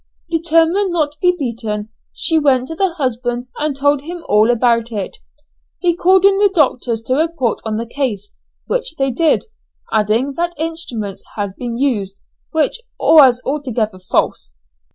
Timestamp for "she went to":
2.11-2.75